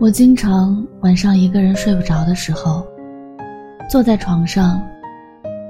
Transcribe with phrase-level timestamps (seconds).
[0.00, 2.86] 我经常晚上一个人睡不着的时候，
[3.86, 4.82] 坐在床上，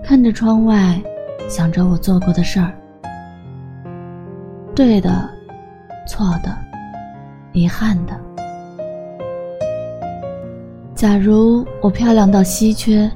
[0.05, 1.03] 看着窗外，
[1.49, 2.73] 想着我做过的事儿，
[4.73, 5.29] 对的，
[6.07, 6.57] 错的，
[7.53, 8.17] 遗憾的。
[10.95, 13.11] 假如我漂亮到稀缺，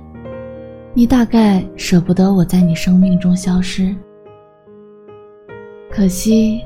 [0.95, 3.95] 你大概舍不得我在你生命中消失。
[5.89, 6.61] 可惜，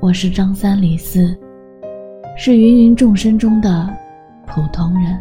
[0.00, 1.38] 我是张三李四。
[2.40, 3.92] 是芸芸众生中的
[4.46, 5.18] 普通人。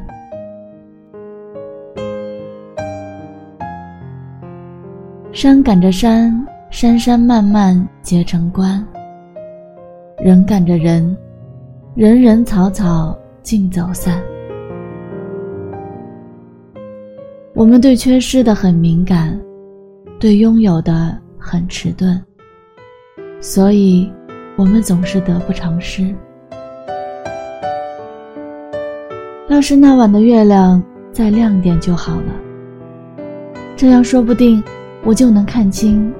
[5.31, 6.31] 山赶着山，
[6.69, 8.85] 山山漫漫结成关；
[10.19, 11.17] 人赶着人，
[11.95, 14.21] 人人草草尽走散。
[17.55, 19.35] 我们对缺失的很敏感，
[20.19, 22.23] 对拥有的很迟钝，
[23.41, 24.07] 所以
[24.55, 26.15] 我们总是得不偿失。
[29.49, 32.33] 要是那晚的月亮再亮点就好了，
[33.77, 34.61] 这样说不定
[35.05, 36.13] 我就能看清，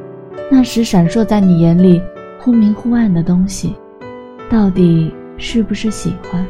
[0.50, 2.02] 那时闪烁在你眼里
[2.40, 3.76] 忽明忽暗的东西，
[4.50, 6.46] 到底是不是喜欢？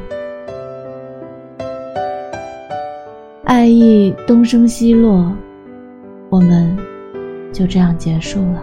[3.43, 5.33] 爱意东升西落，
[6.29, 6.77] 我们
[7.51, 8.61] 就这样结束了。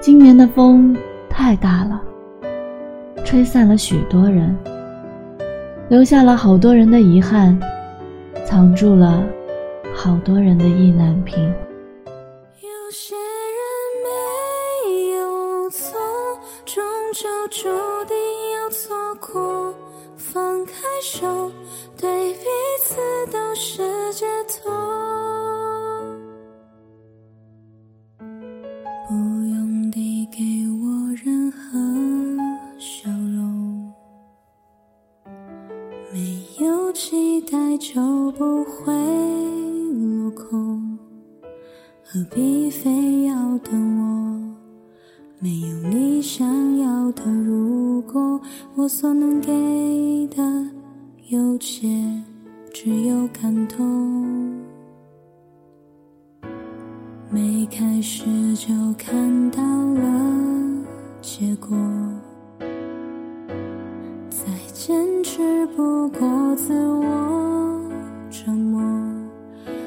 [0.00, 0.96] 今年的风
[1.28, 2.00] 太大了。
[3.30, 4.58] 吹散了许多人，
[5.88, 7.56] 留下了好多人的遗憾，
[8.44, 9.22] 藏住了
[9.94, 11.40] 好多人的意难平。
[12.60, 13.62] 有些人
[14.02, 15.96] 没有错，
[16.64, 16.82] 终
[17.14, 17.68] 究注
[18.06, 18.16] 定
[18.56, 19.72] 要错过。
[20.16, 21.52] 放开手，
[21.96, 22.44] 对彼
[22.82, 22.96] 此
[23.32, 23.80] 都是
[37.50, 38.92] 待就不会
[39.92, 40.96] 落空，
[42.04, 44.56] 何必非要等我？
[45.40, 48.40] 没有你想要的，如果
[48.76, 50.42] 我所能给的
[51.30, 51.88] 有且
[52.72, 54.54] 只有感动。
[57.30, 59.60] 没开始就看到
[59.94, 60.84] 了
[61.20, 61.76] 结果。
[65.40, 67.80] 只不过自我
[68.28, 68.82] 折磨，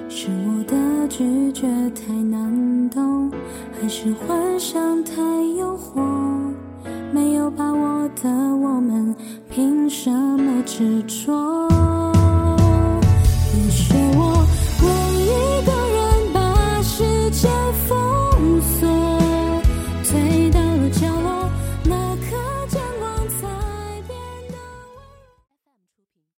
[0.09, 3.29] 是我的拒绝太难懂，
[3.79, 5.21] 还是幻想太
[5.55, 6.01] 诱惑？
[7.13, 9.15] 没有把握的我们，
[9.47, 11.72] 凭什么执着？